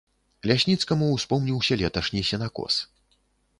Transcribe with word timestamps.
Лясніцкаму 0.51 1.09
ўспомніўся 1.17 1.79
леташні 1.83 2.25
сенакос. 2.33 2.83